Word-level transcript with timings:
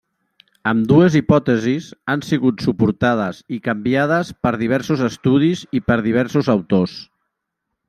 Ambdues 0.69 1.17
hipòtesis 1.19 1.89
han 2.13 2.23
sigut 2.29 2.63
suportades 2.69 3.43
i 3.57 3.61
canviades 3.69 4.33
per 4.47 4.55
diversos 4.65 5.05
estudis 5.11 5.65
i 5.81 5.85
per 5.91 6.01
diversos 6.11 6.53
autors. 6.59 6.99